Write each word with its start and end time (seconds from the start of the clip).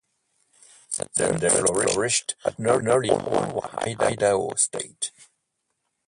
Sanders 0.89 1.53
flourished 1.53 2.33
at 2.43 2.57
nearly 2.57 3.11
all-white 3.11 4.01
Idaho 4.01 4.55
State. 4.55 5.11